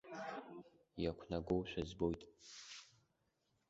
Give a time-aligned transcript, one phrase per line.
[1.01, 2.21] Иақәнагоушәа збоит.